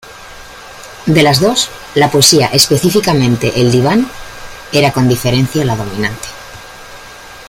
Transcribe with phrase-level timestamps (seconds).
[1.05, 4.09] De las dos, la poesía —específicamente el diván—
[4.71, 6.27] era con diferencia la dominante.